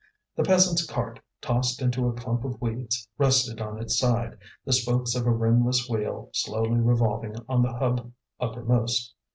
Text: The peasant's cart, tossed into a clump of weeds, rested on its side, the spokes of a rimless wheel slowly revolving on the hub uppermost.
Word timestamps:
The 0.35 0.41
peasant's 0.41 0.83
cart, 0.87 1.19
tossed 1.41 1.79
into 1.79 2.07
a 2.07 2.13
clump 2.13 2.43
of 2.43 2.59
weeds, 2.59 3.07
rested 3.19 3.61
on 3.61 3.77
its 3.79 3.99
side, 3.99 4.35
the 4.65 4.73
spokes 4.73 5.13
of 5.13 5.27
a 5.27 5.31
rimless 5.31 5.87
wheel 5.87 6.29
slowly 6.33 6.79
revolving 6.79 7.35
on 7.47 7.61
the 7.61 7.73
hub 7.73 8.11
uppermost. 8.39 9.13